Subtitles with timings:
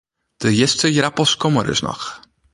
[0.41, 2.03] De hjitste ierappels komme dus noch.